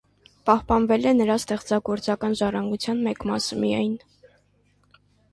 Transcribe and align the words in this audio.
Պահպանվել 0.49 1.03
է 1.09 1.11
նրա 1.17 1.33
ստեղծագործական 1.41 2.33
ժառանգության 2.39 3.03
մեկ 3.09 3.27
մասը 3.33 3.59
միայն։ 3.65 3.93